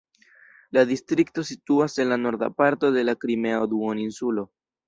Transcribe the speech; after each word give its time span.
La 0.77 0.83
distrikto 0.91 1.43
situas 1.51 1.99
en 2.05 2.11
la 2.13 2.19
norda 2.23 2.51
parto 2.63 2.93
de 2.99 3.07
la 3.11 3.19
Krimea 3.27 3.61
duoninsulo. 3.75 4.49